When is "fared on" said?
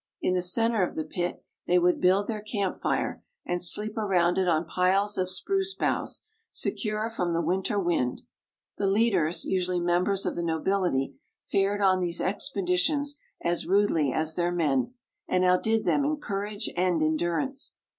11.43-11.99